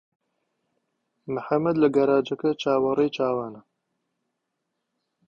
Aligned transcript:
محەممەد 1.35 1.75
لە 1.83 1.87
گەراجەکە 1.95 2.51
چاوەڕێی 2.61 3.13
چاوانە. 3.15 3.61